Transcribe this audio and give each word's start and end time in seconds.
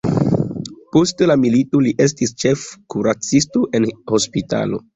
Post 0.95 1.21
la 1.31 1.35
milito 1.41 1.83
li 1.89 1.93
estis 2.07 2.35
ĉefkuracisto 2.45 3.65
en 3.81 3.89
hospitalo. 4.17 4.85